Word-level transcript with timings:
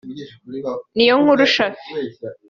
Niyonkuru 0.95 1.43
Shafi 1.53 1.87